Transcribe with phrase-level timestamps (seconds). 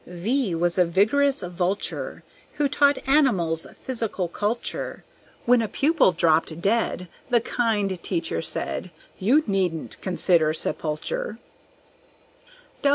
[0.07, 5.03] V was a vigorous Vulture, Who taught animals physical culture;
[5.45, 11.37] When a pupil dropped dead, The kind teacher said, "You needn't consider sepulture."